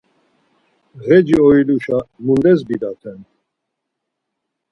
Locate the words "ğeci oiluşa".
1.05-1.97